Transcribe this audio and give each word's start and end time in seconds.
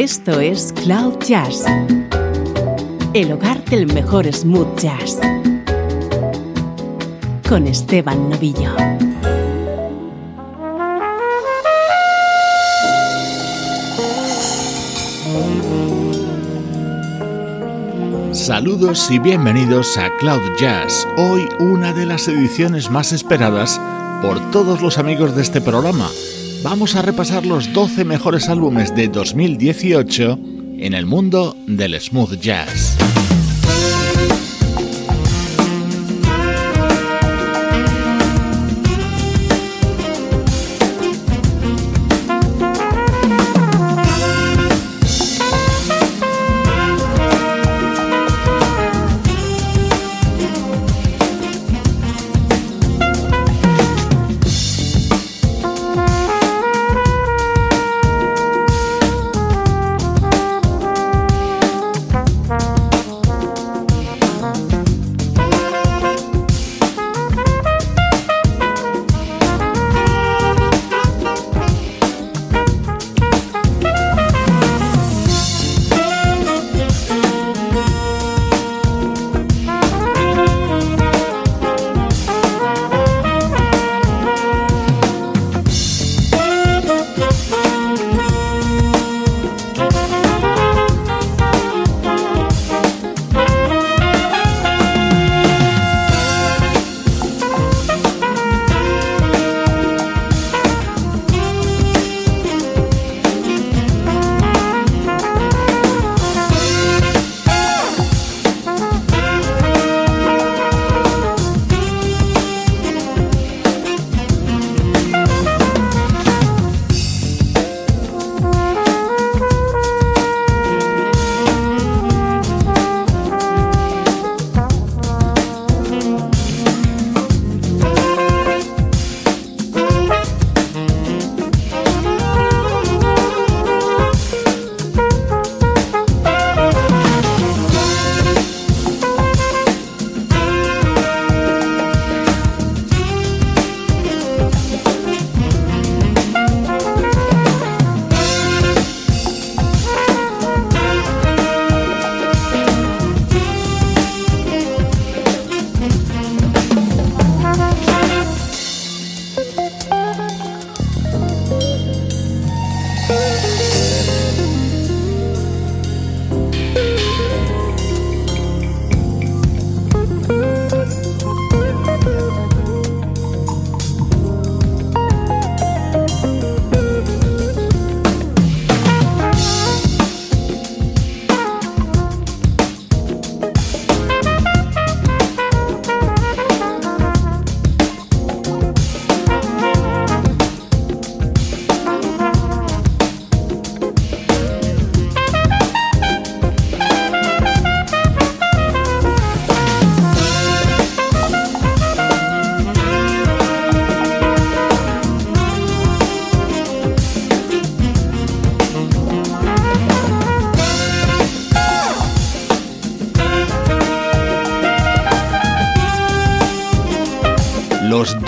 Esto 0.00 0.38
es 0.38 0.72
Cloud 0.84 1.18
Jazz, 1.26 1.64
el 3.14 3.32
hogar 3.32 3.64
del 3.64 3.92
mejor 3.92 4.32
smooth 4.32 4.78
jazz, 4.78 5.18
con 7.48 7.66
Esteban 7.66 8.30
Novillo. 8.30 8.76
Saludos 18.30 19.10
y 19.10 19.18
bienvenidos 19.18 19.98
a 19.98 20.16
Cloud 20.18 20.42
Jazz, 20.60 21.08
hoy 21.16 21.48
una 21.58 21.92
de 21.92 22.06
las 22.06 22.28
ediciones 22.28 22.88
más 22.88 23.10
esperadas 23.12 23.80
por 24.22 24.52
todos 24.52 24.80
los 24.80 24.96
amigos 24.96 25.34
de 25.34 25.42
este 25.42 25.60
programa. 25.60 26.08
Vamos 26.62 26.96
a 26.96 27.02
repasar 27.02 27.46
los 27.46 27.72
12 27.72 28.04
mejores 28.04 28.48
álbumes 28.48 28.94
de 28.94 29.08
2018 29.08 30.38
en 30.78 30.92
el 30.94 31.06
mundo 31.06 31.56
del 31.66 31.98
smooth 32.00 32.40
jazz. 32.40 32.98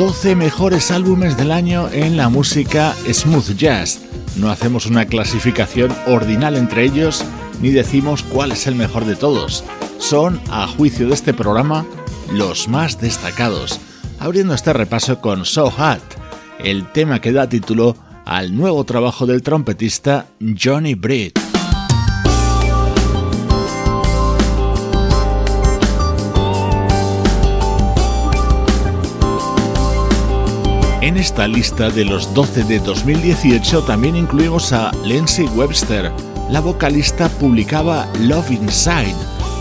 12 0.00 0.34
mejores 0.34 0.90
álbumes 0.92 1.36
del 1.36 1.52
año 1.52 1.90
en 1.92 2.16
la 2.16 2.30
música 2.30 2.94
smooth 3.06 3.54
jazz. 3.54 4.00
No 4.36 4.48
hacemos 4.48 4.86
una 4.86 5.04
clasificación 5.04 5.94
ordinal 6.06 6.56
entre 6.56 6.84
ellos 6.84 7.22
ni 7.60 7.68
decimos 7.68 8.22
cuál 8.22 8.52
es 8.52 8.66
el 8.66 8.76
mejor 8.76 9.04
de 9.04 9.14
todos. 9.14 9.62
Son, 9.98 10.40
a 10.50 10.66
juicio 10.66 11.06
de 11.06 11.12
este 11.12 11.34
programa, 11.34 11.84
los 12.32 12.66
más 12.66 12.98
destacados. 12.98 13.78
Abriendo 14.18 14.54
este 14.54 14.72
repaso 14.72 15.20
con 15.20 15.44
So 15.44 15.70
Hot, 15.70 16.00
el 16.64 16.90
tema 16.92 17.20
que 17.20 17.32
da 17.32 17.50
título 17.50 17.94
al 18.24 18.56
nuevo 18.56 18.84
trabajo 18.84 19.26
del 19.26 19.42
trompetista 19.42 20.28
Johnny 20.40 20.94
Britt. 20.94 21.49
En 31.10 31.16
esta 31.16 31.48
lista 31.48 31.90
de 31.90 32.04
los 32.04 32.32
12 32.34 32.62
de 32.62 32.78
2018 32.78 33.82
también 33.82 34.14
incluimos 34.14 34.72
a 34.72 34.92
Lindsay 35.04 35.46
Webster. 35.56 36.12
La 36.48 36.60
vocalista 36.60 37.28
publicaba 37.28 38.06
Love 38.20 38.52
Inside, 38.52 39.16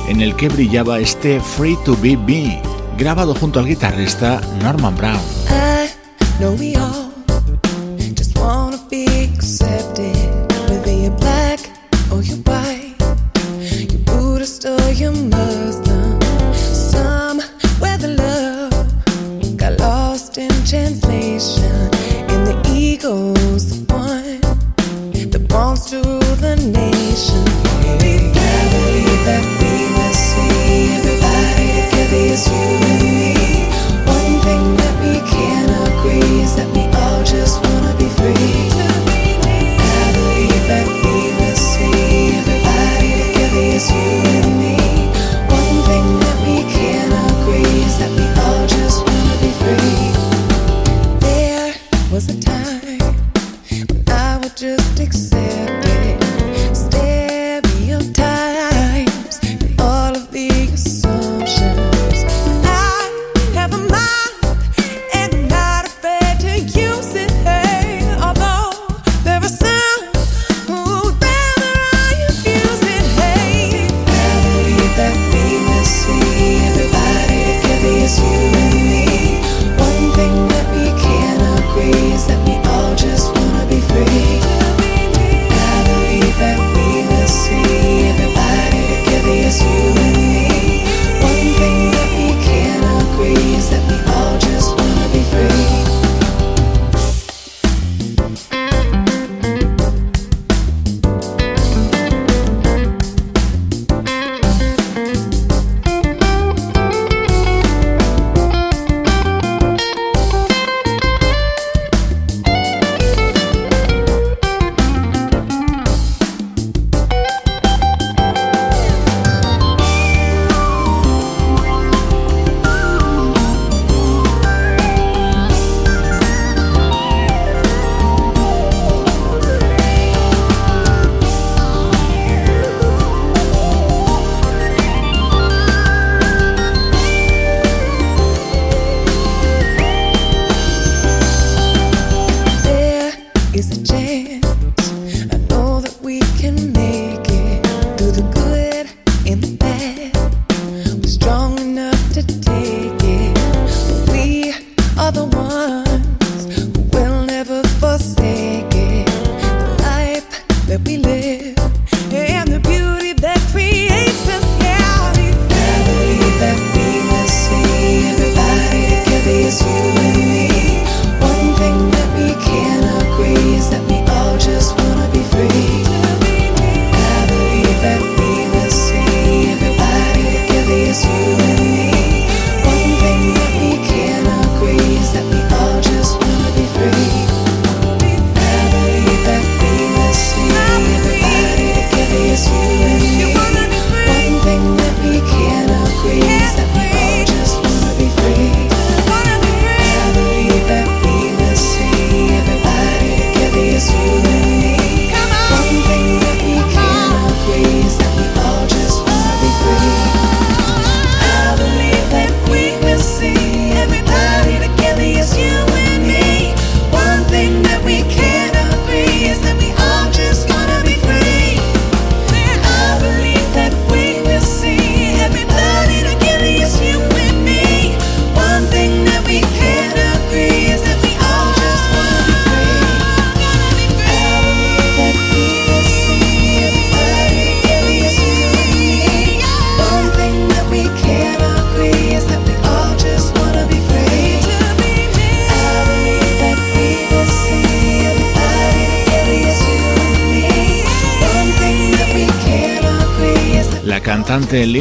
en 0.10 0.22
el 0.22 0.36
que 0.36 0.48
brillaba 0.48 1.00
este 1.00 1.40
Free 1.40 1.76
to 1.86 1.98
Be 2.04 2.16
Me, 2.16 2.62
grabado 3.00 3.34
junto 3.34 3.60
al 3.60 3.66
guitarrista 3.66 4.40
Norman 4.62 4.96
Brown. 4.96 5.20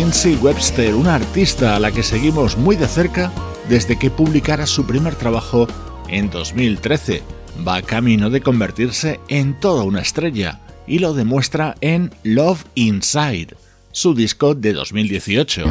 Lindsay 0.09 0.37
Webster, 0.37 0.95
una 0.95 1.17
artista 1.17 1.77
a 1.77 1.79
la 1.79 1.93
que 1.93 2.03
seguimos 2.03 2.57
muy 2.57 2.77
de 2.77 2.89
cerca 2.89 3.31
desde 3.69 3.99
que 3.99 4.11
publicara 4.11 4.65
su 4.65 4.87
primer 4.87 5.15
trabajo 5.17 5.69
en 6.09 6.31
2013. 6.31 7.23
Va 7.69 7.83
camino 7.83 8.31
de 8.31 8.41
convertirse 8.41 9.21
en 9.29 9.61
toda 9.61 9.83
una 9.83 10.01
estrella 10.01 10.61
y 10.87 11.01
lo 11.01 11.13
demuestra 11.13 11.75
en 11.83 12.11
Love 12.23 12.65
Inside, 12.75 13.49
su 13.93 14.15
disco 14.15 14.55
de 14.55 14.73
2018. 14.73 15.67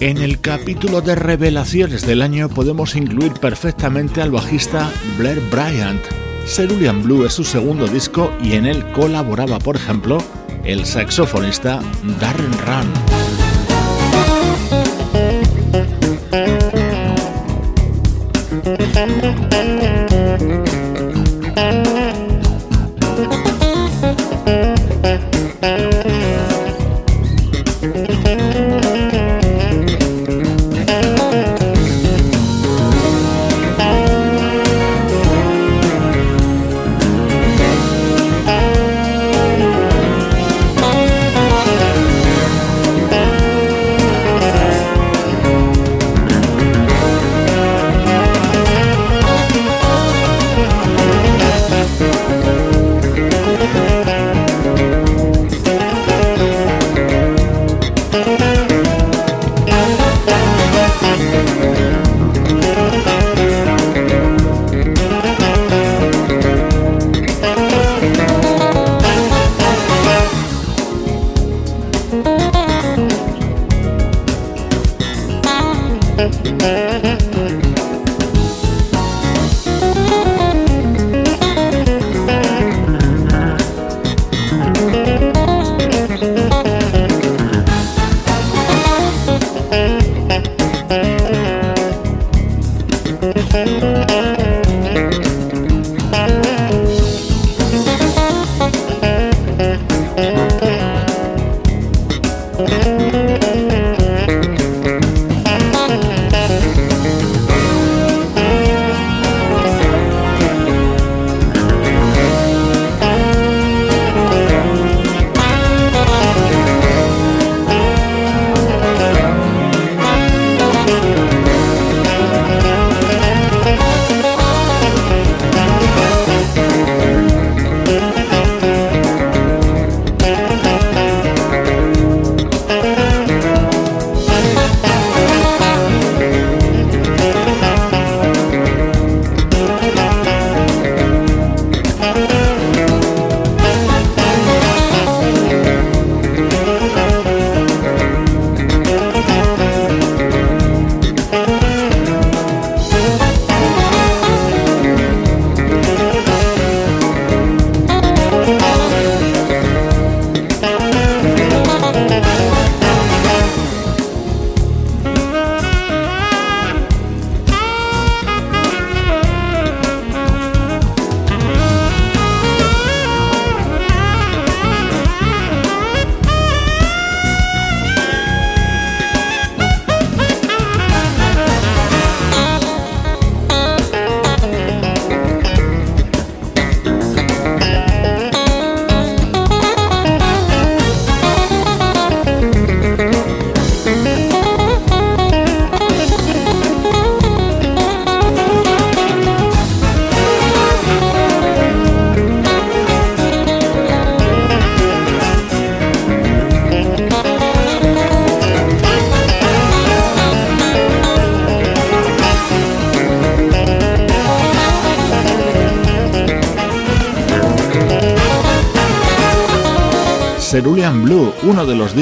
En 0.00 0.18
el 0.18 0.40
capítulo 0.40 1.02
de 1.02 1.14
revelaciones 1.14 2.04
del 2.04 2.22
año 2.22 2.48
podemos 2.48 2.96
incluir 2.96 3.34
perfectamente 3.34 4.22
al 4.22 4.32
bajista 4.32 4.90
Blair 5.16 5.40
Bryant, 5.52 6.02
Cerulean 6.46 7.02
Blue 7.02 7.24
es 7.24 7.32
su 7.32 7.44
segundo 7.44 7.86
disco 7.86 8.32
y 8.42 8.54
en 8.54 8.66
él 8.66 8.84
colaboraba, 8.92 9.58
por 9.58 9.76
ejemplo, 9.76 10.18
el 10.64 10.84
saxofonista 10.84 11.80
Darren 12.20 12.52
Run. 12.52 13.23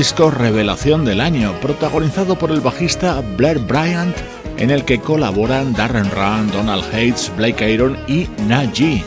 Discos 0.02 0.34
revelación 0.34 1.04
del 1.04 1.20
año, 1.20 1.54
protagonizado 1.60 2.36
por 2.36 2.50
el 2.50 2.60
bajista 2.60 3.22
Blair 3.36 3.60
Bryant, 3.60 4.16
en 4.58 4.72
el 4.72 4.84
que 4.84 4.98
colaboran 4.98 5.74
Darren 5.74 6.10
Run, 6.10 6.50
Donald 6.50 6.82
Hates, 6.86 7.30
Blake 7.36 7.72
Aaron 7.72 7.96
y 8.08 8.26
Naji. 8.48 9.04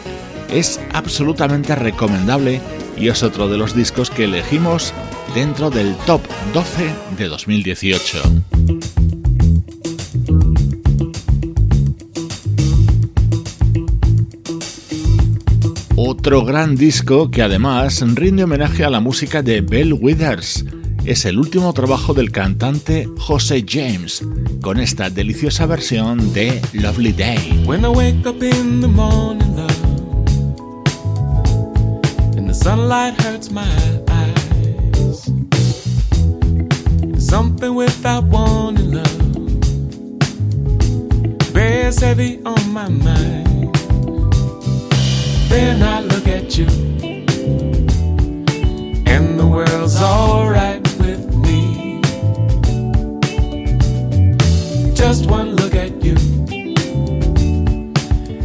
Es 0.49 0.79
absolutamente 0.93 1.75
recomendable 1.75 2.61
y 2.95 3.09
es 3.09 3.23
otro 3.23 3.49
de 3.49 3.57
los 3.57 3.75
discos 3.75 4.09
que 4.09 4.23
elegimos 4.23 4.93
dentro 5.33 5.69
del 5.69 5.97
top 6.05 6.21
12 6.53 6.89
de 7.17 7.27
2018. 7.27 8.21
Otro 15.97 16.45
gran 16.45 16.77
disco 16.77 17.29
que 17.31 17.41
además 17.41 18.01
rinde 18.15 18.45
homenaje 18.45 18.85
a 18.85 18.89
la 18.89 19.01
música 19.01 19.41
de 19.41 19.59
Bell 19.59 19.91
Withers. 19.91 20.63
Es 21.05 21.23
el 21.25 21.37
último 21.37 21.71
trabajo 21.71 22.15
del 22.15 22.31
cantante 22.31 23.07
José 23.19 23.63
James, 23.67 24.23
con 24.61 24.79
esta 24.79 25.11
deliciosa 25.11 25.67
versión 25.67 26.33
de 26.33 26.59
Lovely 26.73 27.11
Day. 27.11 27.63
When 27.67 27.85
I 27.85 27.89
wake 27.89 28.25
up 28.25 28.41
in 28.41 28.81
the 28.81 28.87
morning, 28.87 29.55
love, 29.55 29.69
and 32.35 32.49
the 32.49 32.55
sunlight 32.55 33.13
hurts 33.21 33.51
my 33.51 33.67
eyes, 34.09 35.31
something 37.19 37.75
without 37.75 38.23
warning, 38.25 38.95
love, 38.95 39.05
bears 41.53 41.99
heavy 41.99 42.39
on 42.45 42.73
my 42.73 42.89
mind. 42.89 43.71
Then 45.49 45.83
I 45.83 46.01
look 46.01 46.27
at 46.27 46.57
you, 46.57 46.65
and 49.05 49.39
the 49.39 49.45
world's 49.45 50.01
alright 50.01 50.84
Just 55.07 55.29
one 55.29 55.55
look 55.55 55.75
at 55.75 56.03
you, 56.03 56.15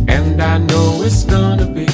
and 0.06 0.42
I 0.42 0.58
know 0.58 1.00
it's 1.02 1.24
gonna 1.24 1.64
be 1.64 1.86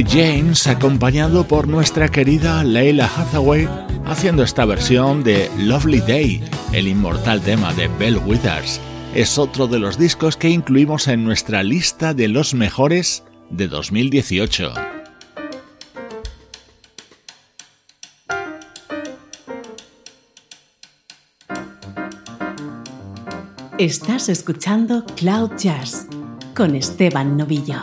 James, 0.00 0.66
acompañado 0.68 1.46
por 1.46 1.68
nuestra 1.68 2.08
querida 2.08 2.64
Leila 2.64 3.10
Hathaway, 3.14 3.68
haciendo 4.06 4.42
esta 4.42 4.64
versión 4.64 5.22
de 5.22 5.50
Lovely 5.58 6.00
Day, 6.00 6.42
el 6.72 6.88
inmortal 6.88 7.42
tema 7.42 7.74
de 7.74 7.88
Bell 7.88 8.16
Withers. 8.24 8.80
Es 9.14 9.36
otro 9.36 9.66
de 9.66 9.78
los 9.78 9.98
discos 9.98 10.38
que 10.38 10.48
incluimos 10.48 11.08
en 11.08 11.24
nuestra 11.24 11.62
lista 11.62 12.14
de 12.14 12.28
los 12.28 12.54
mejores 12.54 13.24
de 13.50 13.68
2018. 13.68 14.72
Estás 23.76 24.30
escuchando 24.30 25.04
Cloud 25.16 25.50
Jazz 25.58 26.06
con 26.54 26.76
Esteban 26.76 27.36
Novillo. 27.36 27.82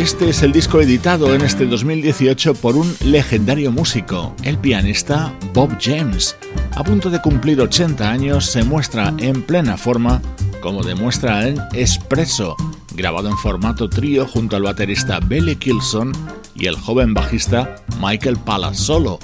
Este 0.00 0.30
es 0.30 0.42
el 0.42 0.50
disco 0.52 0.80
editado 0.80 1.34
en 1.34 1.42
este 1.42 1.66
2018 1.66 2.54
por 2.54 2.74
un 2.74 2.90
legendario 3.04 3.70
músico, 3.70 4.34
el 4.44 4.56
pianista 4.56 5.38
Bob 5.52 5.76
James. 5.78 6.38
A 6.74 6.82
punto 6.82 7.10
de 7.10 7.20
cumplir 7.20 7.60
80 7.60 8.10
años, 8.10 8.46
se 8.46 8.64
muestra 8.64 9.12
en 9.18 9.42
plena 9.42 9.76
forma, 9.76 10.22
como 10.62 10.82
demuestra 10.82 11.46
en 11.46 11.60
Espresso, 11.74 12.56
grabado 12.94 13.28
en 13.28 13.36
formato 13.36 13.90
trío 13.90 14.26
junto 14.26 14.56
al 14.56 14.62
baterista 14.62 15.20
Billy 15.20 15.56
Kilson 15.56 16.12
y 16.54 16.64
el 16.64 16.76
joven 16.76 17.12
bajista 17.12 17.76
Michael 18.00 18.38
Palazzolo. 18.38 19.18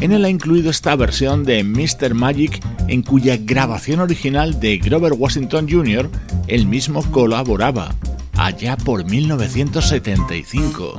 En 0.00 0.12
él 0.12 0.24
ha 0.24 0.30
incluido 0.30 0.70
esta 0.70 0.96
versión 0.96 1.44
de 1.44 1.62
Mr. 1.62 2.14
Magic 2.14 2.58
en 2.88 3.02
cuya 3.02 3.36
grabación 3.36 4.00
original 4.00 4.58
de 4.58 4.78
Grover 4.78 5.12
Washington 5.12 5.68
Jr. 5.70 6.08
él 6.46 6.66
mismo 6.66 7.02
colaboraba 7.10 7.94
allá 8.44 8.76
por 8.76 9.08
1975. 9.08 10.94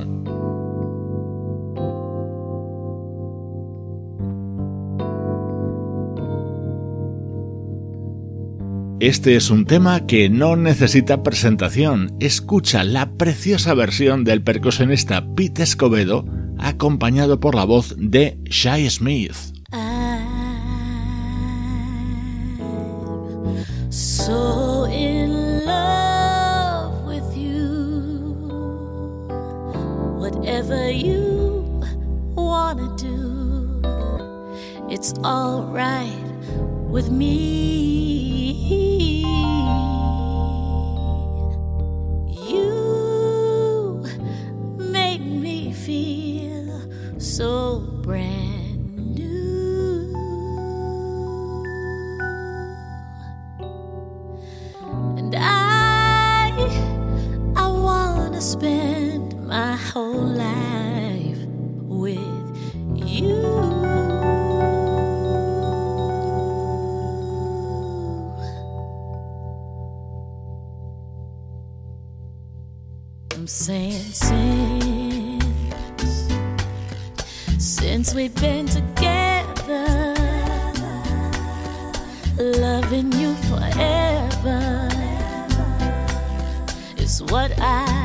Este 8.99 9.35
es 9.35 9.49
un 9.49 9.65
tema 9.65 10.05
que 10.05 10.29
no 10.29 10.55
necesita 10.55 11.23
presentación. 11.23 12.15
Escucha 12.21 12.85
la 12.85 13.11
preciosa 13.11 13.73
versión 13.73 14.23
del 14.23 14.41
percusionista 14.41 15.25
Pete 15.35 15.63
Escobedo 15.63 16.23
acompañado 16.57 17.41
por 17.41 17.55
la 17.55 17.65
voz 17.65 17.93
de 17.97 18.39
Shai 18.45 18.89
Smith. 18.89 19.35
Whatever 30.53 30.91
you 30.91 31.81
wanna 32.35 32.95
do, 32.95 33.81
it's 34.87 35.11
alright 35.25 36.13
with 36.91 37.09
me. 37.09 38.53
You 42.51 44.03
make 44.77 45.21
me 45.21 45.73
feel 45.73 46.87
so 47.17 47.79
brand 48.03 49.15
new. 49.15 50.13
And 55.17 55.33
I, 55.35 56.51
I 57.55 57.67
wanna 57.69 58.39
spend 58.39 59.22
my 59.53 59.75
whole 59.75 60.29
life 60.47 61.37
with 61.85 62.17
you. 62.95 63.35
I'm 73.31 73.45
saying 73.45 73.91
since 74.25 75.43
since 77.59 78.15
we've 78.15 78.33
been 78.41 78.65
together, 78.65 80.15
loving 82.39 83.11
you 83.11 83.35
forever 83.49 84.89
is 86.97 87.21
what 87.21 87.51
I 87.59 88.02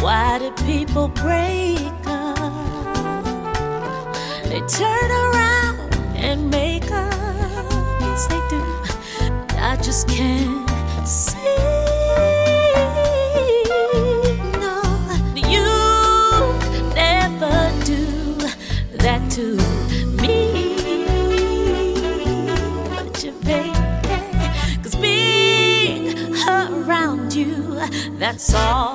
Why 0.00 0.38
do 0.38 0.50
people 0.64 1.08
break 1.08 1.92
up? 2.06 2.36
They 4.44 4.60
turn 4.60 5.10
around 5.10 5.94
and 6.16 6.48
make 6.50 6.90
up. 6.90 7.70
Yes, 8.00 8.26
they 8.28 8.40
do. 8.48 8.62
I 9.58 9.76
just 9.82 10.08
can't 10.08 10.68
see. 11.06 11.36
No, 14.62 14.82
you 15.34 15.66
never 16.94 17.72
do 17.84 18.04
that 18.98 19.20
to 19.32 19.56
me. 20.22 20.76
But 22.94 23.24
you, 23.24 23.32
baby, 23.44 23.72
cause 24.82 24.96
being 24.96 26.34
around 26.48 27.34
you, 27.34 27.80
that's 28.18 28.54
all 28.54 28.87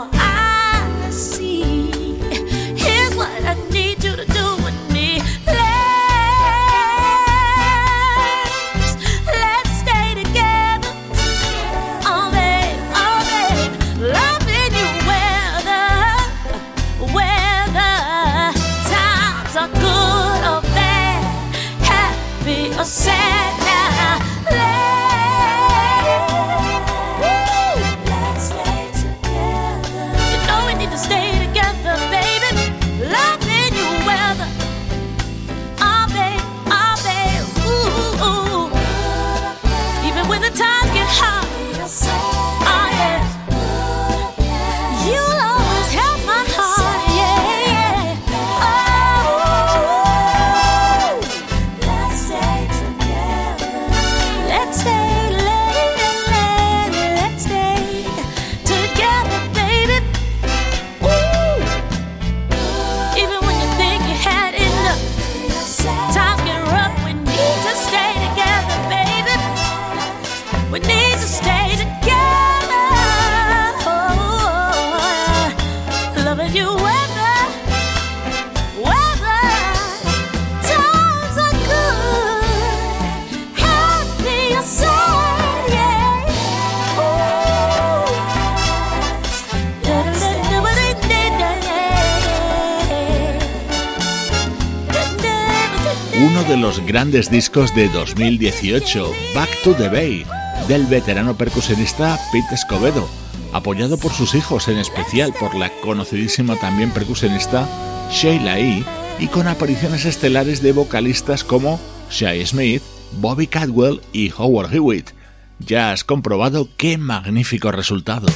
de 96.47 96.57
los 96.57 96.85
grandes 96.85 97.29
discos 97.29 97.73
de 97.75 97.87
2018, 97.89 99.11
Back 99.35 99.49
to 99.63 99.73
the 99.73 99.87
Bay, 99.87 100.25
del 100.67 100.85
veterano 100.85 101.37
percusionista 101.37 102.19
Pete 102.31 102.55
Escobedo, 102.55 103.07
apoyado 103.53 103.97
por 103.97 104.11
sus 104.11 104.35
hijos, 104.35 104.67
en 104.67 104.77
especial 104.77 105.33
por 105.39 105.55
la 105.55 105.69
conocidísima 105.81 106.55
también 106.55 106.91
percusionista 106.91 107.67
Sheila 108.11 108.59
E., 108.59 108.83
y 109.19 109.27
con 109.27 109.47
apariciones 109.47 110.05
estelares 110.05 110.61
de 110.61 110.71
vocalistas 110.71 111.43
como 111.43 111.79
Shai 112.09 112.45
Smith, 112.45 112.81
Bobby 113.19 113.47
Cadwell 113.47 114.01
y 114.11 114.31
Howard 114.35 114.73
Hewitt. 114.73 115.11
Ya 115.59 115.91
has 115.91 116.03
comprobado 116.03 116.67
qué 116.77 116.97
magnífico 116.97 117.71
resultado. 117.71 118.27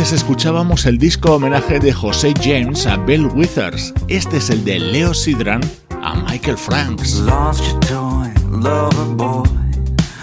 Antes 0.00 0.14
escuchábamos 0.14 0.86
el 0.86 0.96
disco 0.96 1.34
homenaje 1.34 1.78
de 1.78 1.92
José 1.92 2.32
James 2.42 2.86
a 2.86 2.96
Bill 2.96 3.26
Withers. 3.26 3.92
Este 4.08 4.38
es 4.38 4.48
el 4.48 4.64
de 4.64 4.80
Leo 4.80 5.12
Sidran 5.12 5.60
a 6.02 6.14
Michael 6.14 6.56
Franks. 6.56 7.16
Lost 7.16 7.62
your 7.68 7.80
toy, 7.80 8.32
lover 8.50 9.14
boy. 9.14 9.44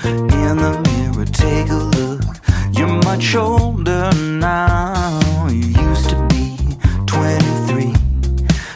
In 0.04 0.58
the 0.58 0.82
mirror, 0.82 1.26
take 1.26 1.70
a 1.70 1.76
look. 1.76 2.24
You're 2.72 2.92
much 3.06 3.36
older 3.36 4.10
now. 4.16 5.48
You 5.48 5.68
used 5.68 6.10
to 6.10 6.28
be 6.30 6.58
23. 7.06 7.94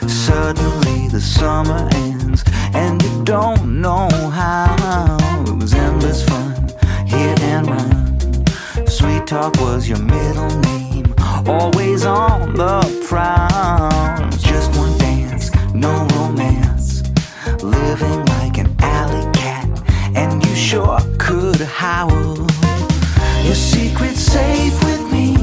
Suddenly 0.07 1.07
the 1.07 1.19
summer 1.19 1.89
ends, 1.93 2.43
and 2.75 3.01
you 3.01 3.23
don't 3.23 3.81
know 3.81 4.07
how. 4.29 5.17
It 5.47 5.55
was 5.59 5.73
endless 5.73 6.23
fun, 6.25 6.69
hit 7.07 7.41
and 7.41 7.67
run. 7.67 8.45
Sweet 8.85 9.25
talk 9.25 9.59
was 9.61 9.89
your 9.89 9.97
middle 9.97 10.47
name. 10.59 10.80
Always 11.47 12.05
on 12.05 12.53
the 12.53 12.81
prowl. 13.07 14.29
Just 14.37 14.75
one 14.77 14.97
dance, 14.97 15.51
no 15.73 16.07
romance. 16.15 17.01
Living 17.63 18.25
like 18.25 18.57
an 18.57 18.75
alley 18.79 19.29
cat, 19.33 19.67
and 20.15 20.43
you 20.45 20.55
sure 20.55 20.99
could 21.17 21.61
howl. 21.61 22.37
Your 23.43 23.55
secret's 23.55 24.21
safe 24.21 24.83
with 24.83 25.01
me. 25.11 25.33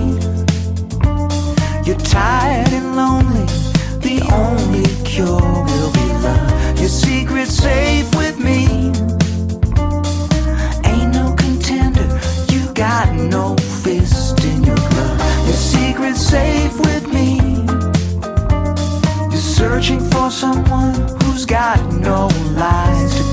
You're 1.84 1.98
tired 1.98 2.72
and 2.72 2.96
lonely. 2.96 3.46
The 4.00 4.20
only 4.32 4.86
cure 5.04 5.40
will 5.40 5.92
be 5.92 6.06
love. 6.22 6.78
Your 6.78 6.88
secret's 6.88 7.54
safe 7.54 8.14
with 8.14 8.38
me. 8.38 8.92
Searching 19.78 20.00
for 20.10 20.28
someone 20.28 20.92
who's 21.22 21.46
got 21.46 21.78
no 21.92 22.26
lies 22.56 23.27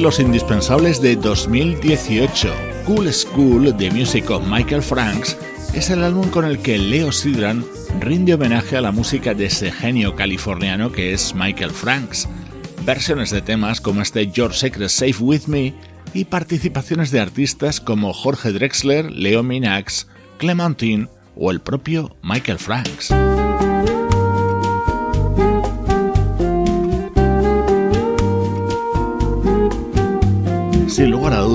de 0.00 0.04
los 0.04 0.18
indispensables 0.18 1.02
de 1.02 1.14
2018, 1.14 2.54
Cool 2.86 3.12
School 3.12 3.76
de 3.76 3.90
Music 3.90 4.24
Michael 4.46 4.82
Franks, 4.82 5.36
es 5.74 5.90
el 5.90 6.02
álbum 6.02 6.30
con 6.30 6.46
el 6.46 6.58
que 6.60 6.78
Leo 6.78 7.12
Sidran 7.12 7.64
rinde 8.00 8.32
homenaje 8.32 8.78
a 8.78 8.80
la 8.80 8.92
música 8.92 9.34
de 9.34 9.46
ese 9.46 9.70
genio 9.70 10.16
californiano 10.16 10.90
que 10.90 11.12
es 11.12 11.34
Michael 11.34 11.70
Franks. 11.70 12.28
Versiones 12.86 13.30
de 13.30 13.42
temas 13.42 13.82
como 13.82 14.00
este 14.00 14.30
Your 14.30 14.54
Secret 14.54 14.88
Safe 14.88 15.16
With 15.20 15.46
Me 15.48 15.74
y 16.14 16.24
participaciones 16.24 17.10
de 17.10 17.20
artistas 17.20 17.78
como 17.78 18.14
Jorge 18.14 18.52
Drexler, 18.52 19.10
Leo 19.10 19.42
Minax, 19.42 20.06
Clementine 20.38 21.08
o 21.36 21.50
el 21.50 21.60
propio 21.60 22.16
Michael 22.22 22.58
Franks. 22.58 23.12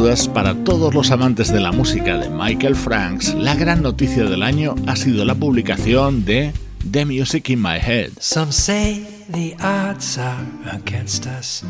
Dudas, 0.05 0.27
para 0.27 0.53
todos 0.53 0.93
los 0.93 1.09
amantes 1.09 1.51
de 1.51 1.59
la 1.59 1.71
música 1.71 2.17
de 2.17 2.29
Michael 2.29 2.75
Franks, 2.75 3.33
la 3.33 3.55
gran 3.55 3.81
noticia 3.81 4.25
del 4.25 4.43
año 4.43 4.75
ha 4.85 4.95
sido 4.95 5.25
la 5.25 5.33
publicación 5.33 6.25
de 6.25 6.53
The 6.91 7.05
Music 7.05 7.49
in 7.49 7.59
My 7.59 7.79
Head. 7.79 8.11
Some 8.19 8.51
say 8.51 9.03
the 9.31 9.55
odds 9.59 10.19
are 10.19 10.45
against 10.71 11.25
us. 11.25 11.63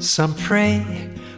Some 0.00 0.34
pray 0.34 0.82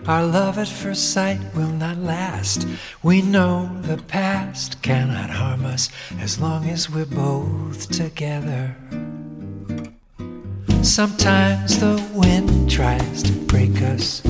our 0.07 0.24
love 0.24 0.59
at 0.59 0.68
first 0.68 1.12
sight 1.12 1.38
will 1.55 1.72
not 1.79 1.98
last. 1.98 2.66
We 3.03 3.20
know 3.20 3.68
the 3.83 3.98
past 3.98 4.81
cannot 4.81 5.29
harm 5.29 5.67
us 5.67 5.90
as 6.23 6.40
long 6.40 6.71
as 6.71 6.88
we're 6.88 7.04
both 7.04 7.90
together. 7.90 8.75
Sometimes 10.83 11.79
the 11.81 12.02
wind 12.14 12.71
tries 12.71 13.23
to 13.25 13.33
break 13.46 13.83
us. 13.83 14.23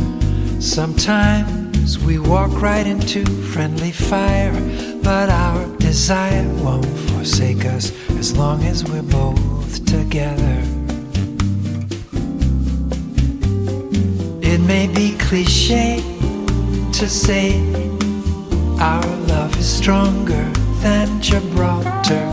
Sometimes 0.58 1.69
we 2.10 2.18
walk 2.18 2.60
right 2.60 2.86
into 2.86 3.24
friendly 3.52 3.92
fire, 3.92 4.52
but 5.02 5.28
our 5.30 5.66
desire 5.78 6.46
won't 6.62 6.86
forsake 7.10 7.64
us 7.64 7.92
as 8.18 8.36
long 8.36 8.62
as 8.64 8.84
we're 8.84 9.02
both 9.02 9.84
together. 9.86 10.62
It 14.42 14.60
may 14.60 14.86
be 14.88 15.16
cliche 15.18 16.02
to 16.92 17.08
say 17.08 17.60
our 18.80 19.06
love 19.26 19.56
is 19.56 19.68
stronger 19.68 20.48
than 20.82 21.20
Gibraltar, 21.22 22.26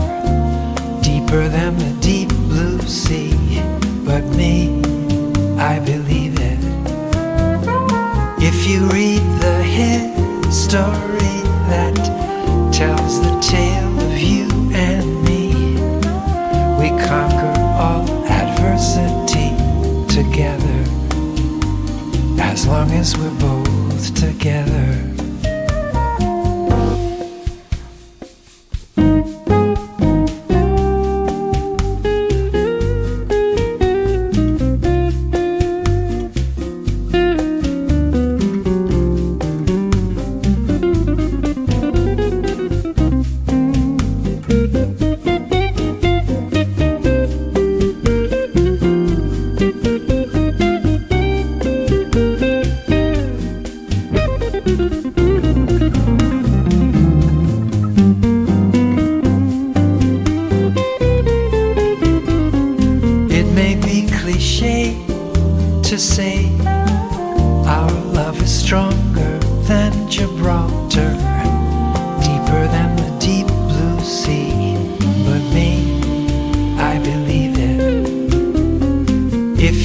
deeper 1.02 1.48
than 1.48 1.76
the 1.78 1.96
deep 2.00 2.28
blue 2.50 2.80
sea, 2.82 3.62
but 4.04 4.24
me, 4.36 4.82
I 5.58 5.78
believe. 5.78 6.27
If 8.50 8.66
you 8.66 8.88
read 8.88 9.20
the 9.42 9.62
history 9.62 10.80
that 11.68 11.94
tells 12.72 13.20
the 13.20 13.38
tale 13.42 14.00
of 14.00 14.18
you 14.18 14.48
and 14.72 15.22
me, 15.22 15.52
we 16.80 16.88
conquer 17.06 17.52
all 17.76 18.08
adversity 18.24 19.50
together 20.08 20.80
as 22.40 22.66
long 22.66 22.90
as 22.92 23.18
we're 23.18 23.38
both 23.38 24.14
together. 24.14 25.07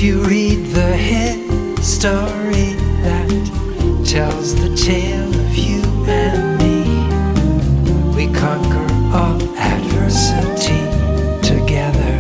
you 0.04 0.22
read 0.24 0.66
the 0.74 0.98
history 0.98 2.74
that 3.06 3.30
tells 4.06 4.54
the 4.54 4.76
tale 4.76 5.34
of 5.34 5.56
you 5.56 5.82
and 6.10 6.58
me, 6.58 6.84
we 8.14 8.26
conquer 8.38 8.86
all 9.16 9.42
adversity 9.58 10.84
together. 11.42 12.18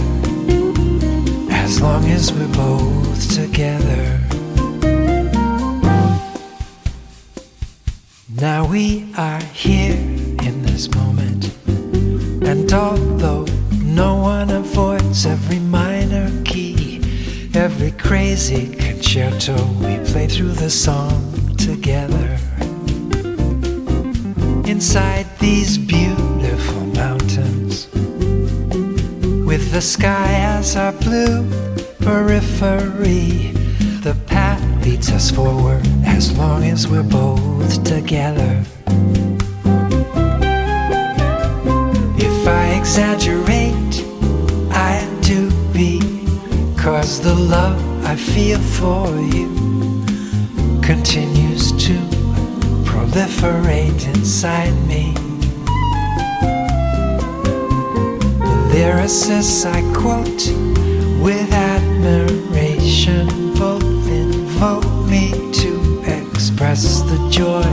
As 1.51 1.81
long 1.81 2.05
as 2.05 2.31
we're 2.31 2.47
both 2.53 3.35
together. 3.35 4.21
Now 8.39 8.65
we 8.65 9.13
are 9.17 9.43
here 9.43 9.97
in 10.47 10.61
this 10.61 10.89
moment, 10.95 11.51
and 12.47 12.71
although 12.71 13.42
crazy 18.03 18.67
concerto. 18.75 19.55
We 19.79 19.97
play 20.11 20.27
through 20.27 20.53
the 20.53 20.69
song 20.69 21.55
together. 21.55 22.37
Inside 24.69 25.25
these 25.39 25.77
beautiful 25.77 26.85
mountains, 26.87 27.87
with 29.47 29.71
the 29.71 29.81
sky 29.81 30.33
as 30.57 30.75
our 30.75 30.91
blue 30.91 31.49
periphery, 32.01 33.51
the 34.01 34.15
path 34.27 34.61
leads 34.85 35.09
us 35.11 35.31
forward 35.31 35.81
as 36.05 36.37
long 36.37 36.63
as 36.65 36.87
we're 36.87 37.03
both 37.03 37.83
together. 37.83 38.63
If 42.17 42.47
I 42.47 42.75
exaggerate, 42.79 43.95
I 44.71 45.07
do 45.21 45.49
be, 45.71 45.99
cause 46.77 47.21
the 47.21 47.33
love 47.33 47.92
lyricists 58.71 59.65
I 59.65 59.81
quote 59.93 60.45
with 61.23 61.51
admiration 61.53 63.27
both 63.55 64.07
invoke 64.07 64.85
me 65.09 65.31
to 65.53 66.03
express 66.05 67.01
the 67.01 67.29
joy 67.31 67.63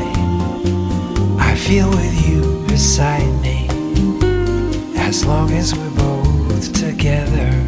I 1.39 1.55
feel 1.55 1.91
with 1.91 2.29
you 2.29 2.65
beside 2.67 3.31
me 3.43 3.69
as 4.97 5.25
long 5.27 5.51
as 5.53 5.75
we're 5.75 5.91
both 5.91 6.73
together. 6.73 7.60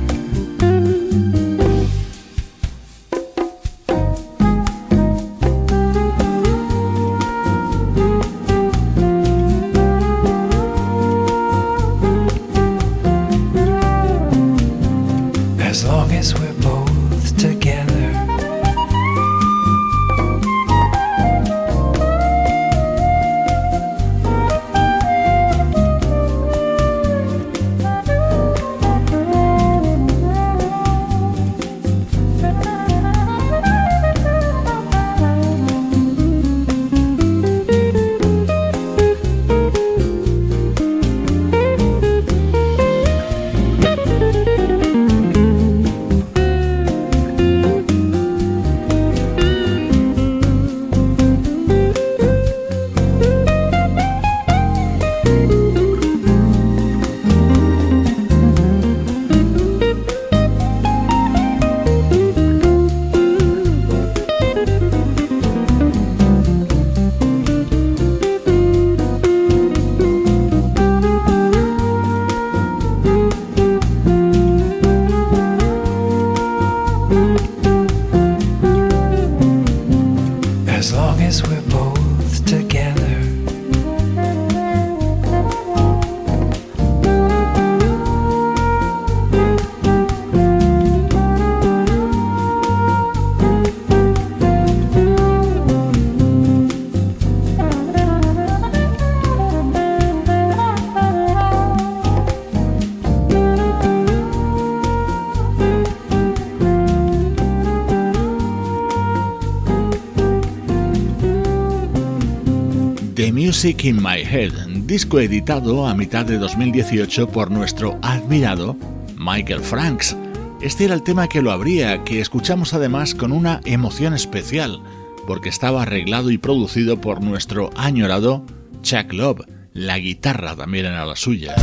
Music 113.62 113.84
in 113.84 114.02
My 114.02 114.20
Head, 114.22 114.66
disco 114.86 115.20
editado 115.20 115.86
a 115.86 115.94
mitad 115.94 116.26
de 116.26 116.36
2018 116.36 117.28
por 117.28 117.52
nuestro 117.52 117.96
admirado 118.02 118.76
Michael 119.16 119.60
Franks. 119.60 120.16
Este 120.60 120.86
era 120.86 120.94
el 120.94 121.04
tema 121.04 121.28
que 121.28 121.42
lo 121.42 121.52
abría, 121.52 122.02
que 122.02 122.20
escuchamos 122.20 122.74
además 122.74 123.14
con 123.14 123.30
una 123.30 123.60
emoción 123.64 124.14
especial, 124.14 124.82
porque 125.28 125.48
estaba 125.48 125.82
arreglado 125.82 126.32
y 126.32 126.38
producido 126.38 127.00
por 127.00 127.22
nuestro 127.22 127.70
añorado 127.76 128.44
Chuck 128.82 129.12
Love. 129.12 129.46
La 129.72 129.96
guitarra 129.98 130.56
también 130.56 130.86
era 130.86 131.06
la 131.06 131.14
suya. 131.14 131.54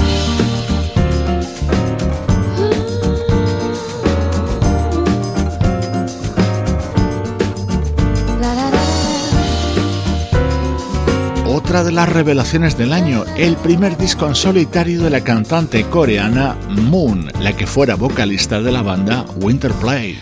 Otra 11.70 11.84
de 11.84 11.92
las 11.92 12.10
revelaciones 12.10 12.76
del 12.80 12.94
año, 12.94 13.26
el 13.38 13.56
primer 13.56 13.96
disco 13.96 14.26
en 14.26 14.34
solitario 14.34 15.04
de 15.04 15.12
la 15.12 15.22
cantante 15.22 15.84
coreana 15.84 16.58
Moon, 16.68 17.32
la 17.42 17.56
que 17.56 17.68
fuera 17.68 17.94
vocalista 17.94 18.60
de 18.60 18.72
la 18.72 18.82
banda 18.82 19.24
Winterplay. 19.40 20.18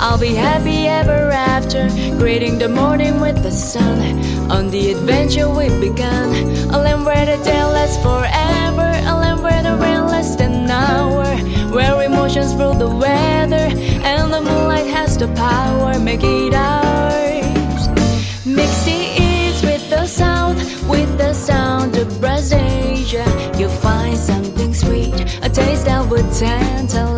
I'll 0.00 0.18
be 0.18 0.34
happy 0.34 0.86
ever 0.86 1.30
after, 1.30 1.88
greeting 2.18 2.58
the 2.58 2.68
morning 2.68 3.20
with 3.20 3.42
the 3.42 3.50
sun. 3.50 3.98
On 4.50 4.70
the 4.70 4.92
adventure 4.92 5.48
we've 5.48 5.80
begun, 5.80 6.30
a 6.74 6.78
land 6.78 7.04
where 7.06 7.24
the 7.24 7.42
day 7.44 7.64
lasts 7.64 7.96
forever, 8.02 8.88
a 9.10 9.14
land 9.22 9.42
where 9.42 9.62
the 9.62 9.76
rain 9.76 10.06
lasts 10.06 10.40
an 10.40 10.70
hour, 10.70 11.24
where 11.74 12.02
emotions 12.02 12.54
rule 12.54 12.74
the 12.74 12.90
weather, 12.90 13.66
and 14.10 14.32
the 14.32 14.40
moonlight 14.40 14.86
has 14.86 15.16
the 15.16 15.28
power, 15.28 15.98
make 15.98 16.22
it 16.22 16.54
ours. 16.54 17.88
Mix 18.44 18.84
the 18.84 19.00
east 19.22 19.64
with 19.64 19.88
the 19.90 20.06
south, 20.06 20.56
with 20.88 21.16
the 21.18 21.32
sound 21.32 21.96
of 21.96 22.20
Brazil, 22.20 22.60
you'll 23.58 23.70
find 23.70 24.16
something 24.16 24.74
sweet, 24.74 25.14
a 25.42 25.48
taste 25.48 25.86
that 25.86 26.06
would 26.10 26.30
tantalize. 26.32 27.13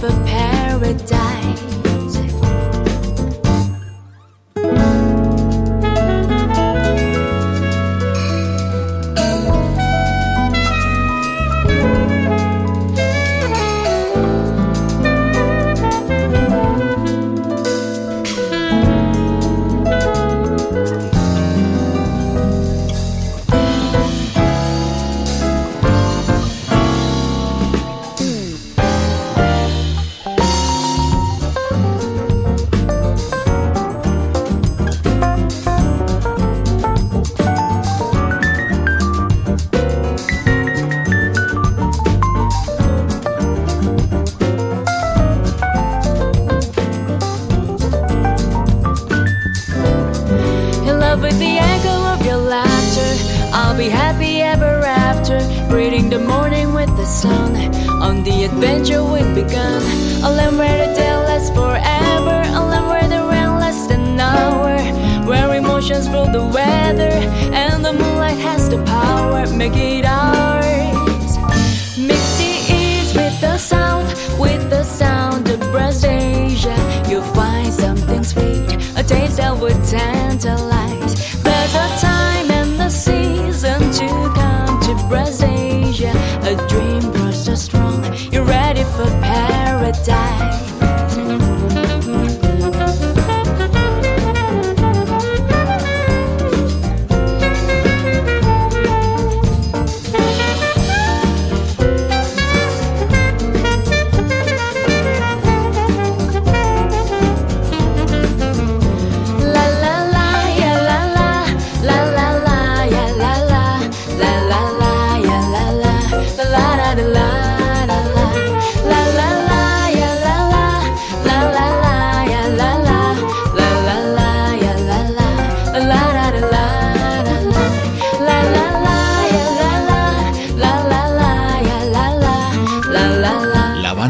For 0.00 0.10
paradise. 0.24 1.67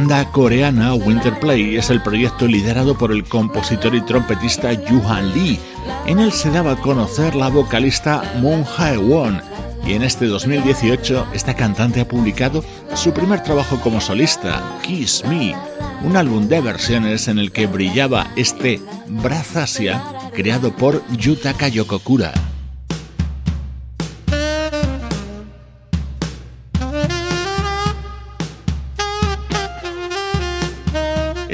Banda 0.08 0.32
coreana 0.32 0.94
Winterplay 0.94 1.76
es 1.76 1.90
el 1.90 2.00
proyecto 2.00 2.46
liderado 2.46 2.96
por 2.96 3.12
el 3.12 3.24
compositor 3.24 3.94
y 3.94 4.00
trompetista 4.00 4.72
Yuhan 4.72 5.34
Lee. 5.34 5.58
En 6.06 6.18
él 6.18 6.32
se 6.32 6.50
daba 6.50 6.72
a 6.72 6.80
conocer 6.80 7.34
la 7.34 7.48
vocalista 7.48 8.22
Moon 8.40 8.64
Hae-won 8.64 9.42
y 9.86 9.92
en 9.92 10.02
este 10.02 10.24
2018 10.24 11.26
esta 11.34 11.54
cantante 11.54 12.00
ha 12.00 12.08
publicado 12.08 12.64
su 12.94 13.12
primer 13.12 13.42
trabajo 13.42 13.78
como 13.80 14.00
solista, 14.00 14.62
Kiss 14.82 15.24
Me, 15.28 15.54
un 16.02 16.16
álbum 16.16 16.48
de 16.48 16.62
versiones 16.62 17.28
en 17.28 17.38
el 17.38 17.52
que 17.52 17.66
brillaba 17.66 18.28
este 18.34 18.80
Brazasia 19.08 20.02
creado 20.32 20.74
por 20.74 21.02
Yutaka 21.18 21.68
Yokokura. 21.68 22.32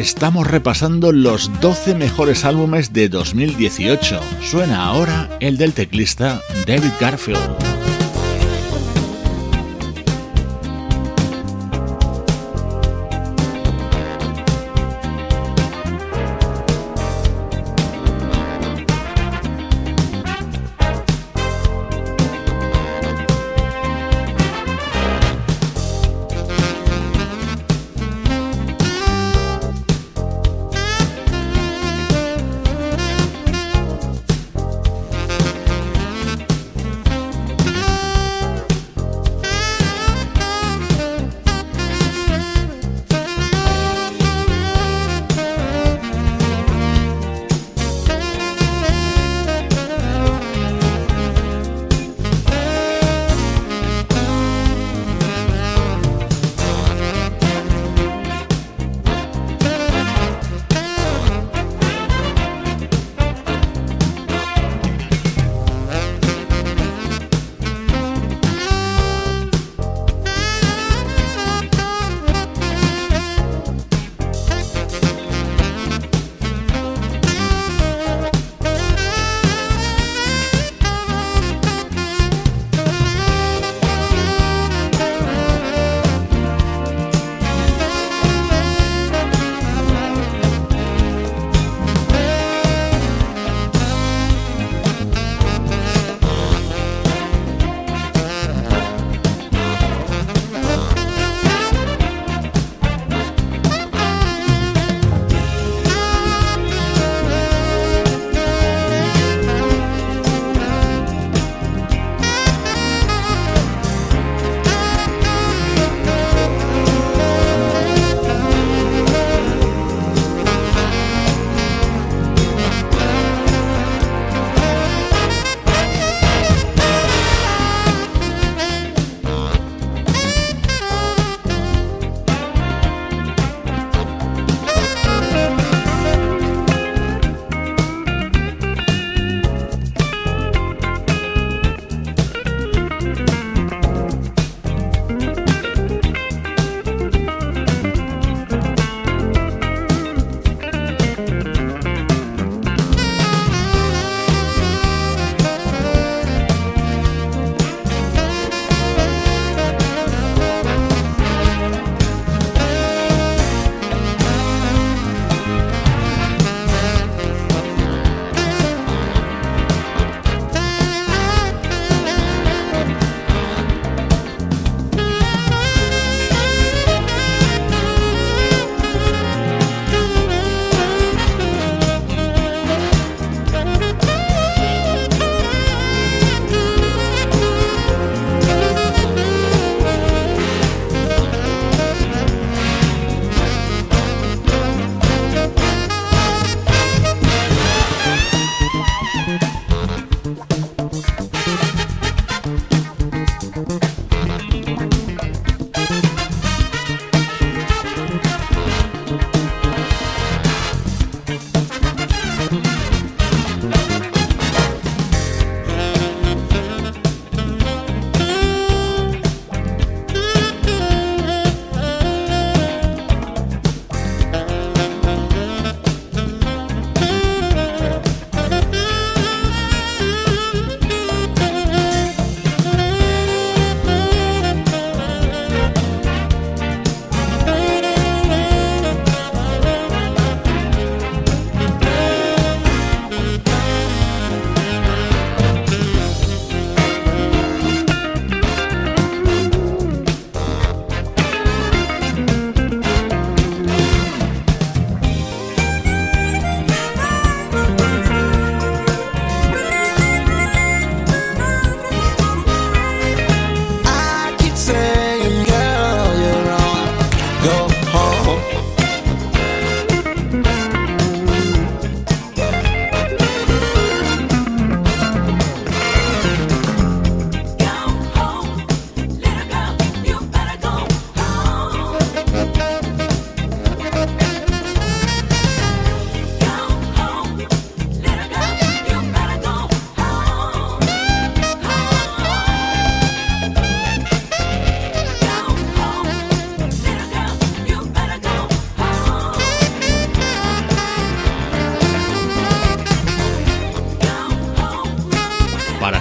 Estamos 0.05 0.47
repasando 0.47 1.13
los 1.13 1.51
12 1.63 1.95
mejores 1.95 2.45
álbumes 2.45 2.93
de 2.93 3.09
2018. 3.09 4.21
Suena 4.43 4.85
ahora 4.85 5.31
el 5.41 5.57
del 5.57 5.73
teclista 5.73 6.43
David 6.67 6.93
Garfield. 7.01 7.84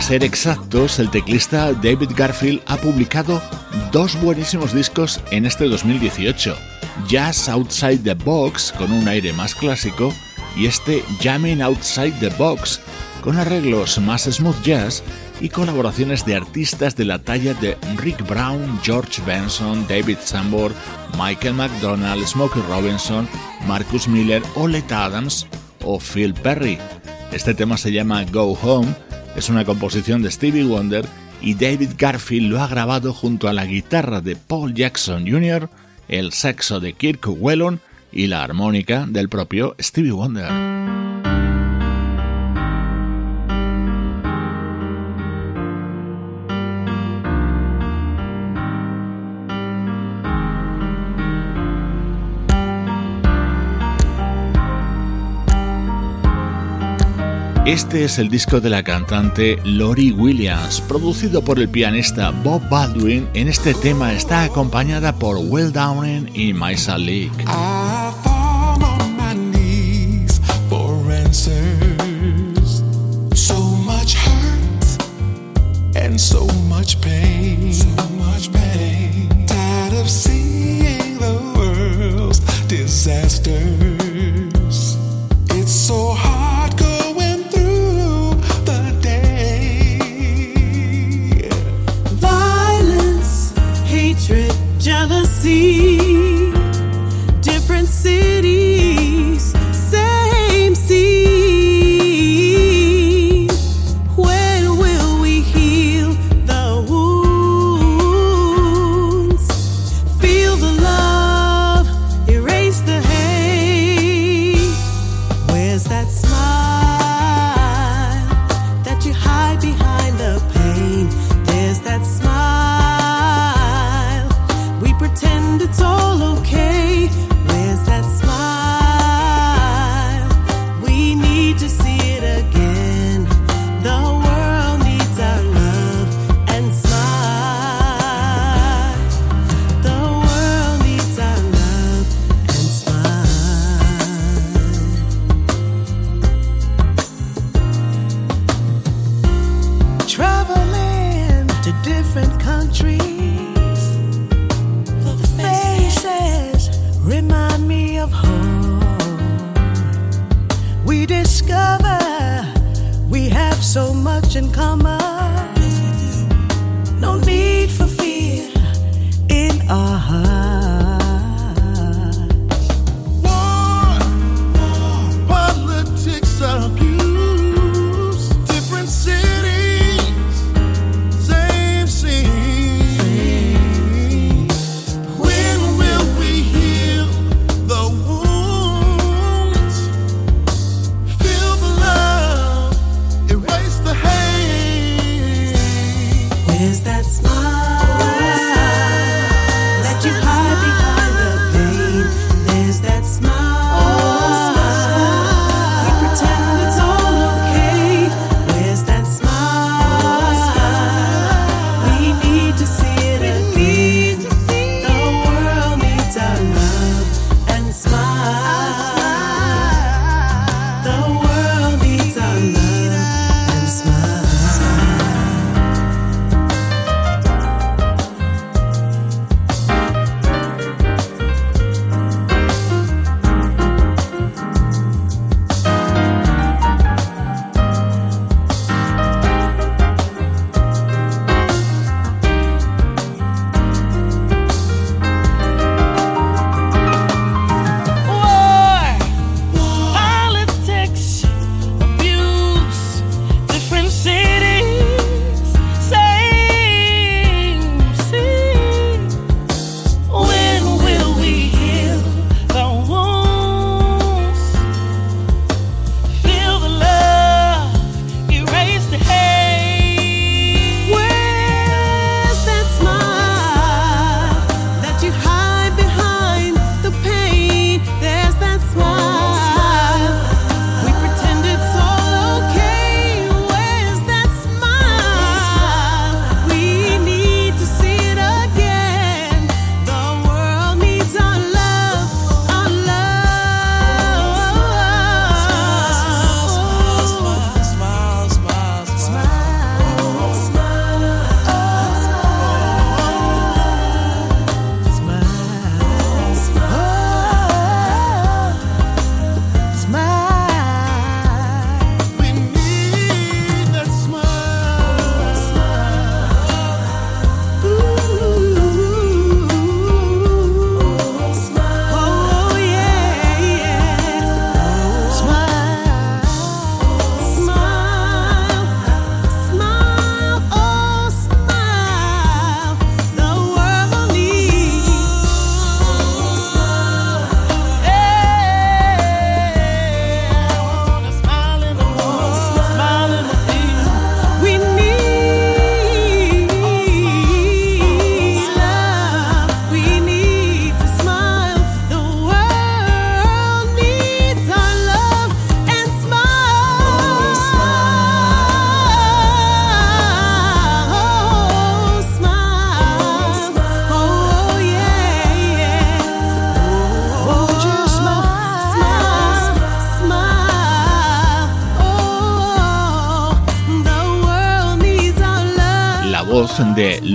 Ser 0.04 0.26
exactos, 0.26 1.00
el 1.00 1.10
teclista 1.10 1.72
David 1.72 2.10
Garfield 2.18 2.62
ha 2.68 2.76
publicado 2.76 3.42
dos 3.94 4.20
buenísimos 4.20 4.74
discos 4.74 5.22
en 5.32 5.46
este 5.46 5.64
2018. 5.64 6.58
Jazz 7.08 7.48
Outside 7.48 8.00
the 8.00 8.14
Box, 8.14 8.74
con 8.78 8.92
un 8.92 9.08
aire 9.08 9.32
más 9.32 9.56
clásico, 9.56 10.14
y 10.58 10.66
este 10.66 11.02
Jamming 11.22 11.62
Outside 11.62 12.12
the 12.20 12.28
Box, 12.38 12.82
con 13.22 13.38
arreglos 13.38 13.98
más 14.00 14.24
smooth 14.24 14.62
jazz 14.62 15.04
y 15.40 15.48
colaboraciones 15.48 16.26
de 16.26 16.36
artistas 16.36 16.98
de 16.98 17.06
la 17.06 17.20
talla 17.20 17.54
de 17.54 17.78
Rick 17.96 18.28
Brown, 18.28 18.82
George 18.84 19.22
Benson, 19.26 19.88
David 19.88 20.18
Sambor, 20.22 20.74
Michael 21.18 21.54
McDonald, 21.54 22.28
Smokey 22.28 22.62
Robinson, 22.68 23.26
Marcus 23.68 24.10
Miller, 24.10 24.44
Oleta 24.56 25.06
Adams 25.06 25.48
o 25.82 25.98
Phil 25.98 26.34
Perry. 26.34 26.78
Este 27.32 27.54
tema 27.54 27.78
se 27.78 27.94
llama 27.94 28.26
Go 28.26 28.60
Home, 28.62 28.94
es 29.36 29.50
una 29.50 29.66
composición 29.66 30.22
de 30.22 30.32
Stevie 30.32 30.64
Wonder 30.64 31.06
y 31.42 31.56
David 31.56 31.92
Garfield 31.98 32.52
lo 32.52 32.62
ha 32.62 32.68
grabado 32.68 33.14
junto 33.14 33.48
a 33.48 33.54
la 33.54 33.66
guitarra 33.66 34.22
de 34.22 34.36
Paul 34.36 34.74
Jackson 34.74 35.28
Jr., 35.28 35.70
el 36.08 36.32
saxo 36.32 36.80
de 36.80 36.94
Kirk 36.94 37.28
Whelan 37.28 37.80
y 38.12 38.28
la 38.28 38.44
armónica 38.44 39.06
del 39.08 39.30
propio 39.30 39.76
Stevie 39.80 40.12
Wonder. 40.12 41.13
Este 57.66 58.04
es 58.04 58.20
el 58.20 58.28
disco 58.28 58.60
de 58.60 58.70
la 58.70 58.84
cantante 58.84 59.58
Lori 59.64 60.12
Williams, 60.12 60.82
producido 60.82 61.42
por 61.42 61.60
el 61.60 61.70
pianista 61.70 62.32
Bob 62.32 62.62
Baldwin. 62.68 63.30
En 63.34 63.48
este 63.48 63.74
tema 63.74 64.12
está 64.12 64.44
acompañada 64.44 65.16
por 65.16 65.38
Will 65.38 65.72
Downing 65.72 66.30
y 66.34 66.52
Maisa 66.52 66.98
Leak. 66.98 67.32
So 76.18 76.48
much 76.70 77.00
pain. 77.02 77.74
So 77.74 77.94
much 78.18 78.52
pain. 78.52 79.46
Tired 79.48 79.94
of 79.94 80.10
seeing 80.10 81.18
the 81.18 81.40
world's. 81.56 82.40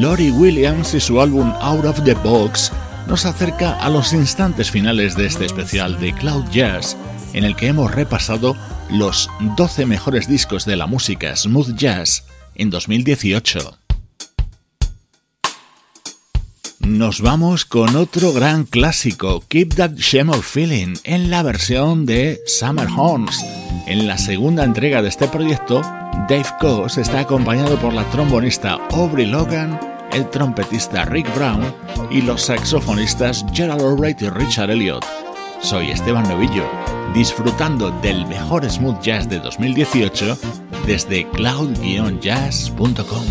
Lori 0.09 0.31
Williams 0.31 0.95
y 0.95 1.01
su 1.01 1.21
álbum 1.21 1.53
Out 1.61 1.85
of 1.85 2.03
the 2.03 2.15
Box 2.15 2.73
nos 3.07 3.27
acerca 3.27 3.75
a 3.75 3.91
los 3.91 4.15
instantes 4.15 4.71
finales 4.71 5.15
de 5.15 5.27
este 5.27 5.45
especial 5.45 6.01
de 6.01 6.15
Cloud 6.15 6.47
Jazz, 6.51 6.97
en 7.35 7.45
el 7.45 7.55
que 7.55 7.67
hemos 7.67 7.95
repasado 7.95 8.57
los 8.91 9.29
12 9.59 9.85
mejores 9.85 10.27
discos 10.27 10.65
de 10.65 10.77
la 10.77 10.87
música 10.87 11.37
smooth 11.37 11.75
jazz 11.75 12.25
en 12.55 12.71
2018. 12.71 13.79
Nos 16.81 17.21
vamos 17.21 17.67
con 17.67 17.95
otro 17.95 18.33
gran 18.33 18.65
clásico, 18.65 19.45
Keep 19.47 19.75
That 19.75 19.91
Shemor 19.97 20.43
Feeling, 20.43 20.95
en 21.05 21.29
la 21.31 21.43
versión 21.43 22.07
de 22.07 22.41
Summer 22.47 22.89
Horns. 22.97 23.45
En 23.87 24.07
la 24.07 24.17
segunda 24.17 24.65
entrega 24.65 25.03
de 25.03 25.09
este 25.09 25.29
proyecto, 25.29 25.83
Dave 26.29 26.47
Coase 26.59 27.03
está 27.03 27.21
acompañado 27.21 27.79
por 27.79 27.93
la 27.93 28.09
trombonista 28.11 28.79
Aubrey 28.91 29.27
Logan, 29.27 29.79
el 30.13 30.29
trompetista 30.31 31.05
Rick 31.05 31.33
Brown 31.35 31.75
y 32.11 32.23
los 32.23 32.43
saxofonistas 32.43 33.45
Gerald 33.53 33.83
Albright 33.83 34.23
y 34.23 34.31
Richard 34.31 34.71
Elliott. 34.71 35.05
Soy 35.61 35.91
Esteban 35.91 36.29
Novillo, 36.29 36.65
disfrutando 37.15 37.91
del 38.01 38.27
mejor 38.27 38.69
smooth 38.71 39.01
jazz 39.01 39.29
de 39.29 39.39
2018 39.41 40.39
desde 40.87 41.29
cloud-jazz.com. 41.31 43.25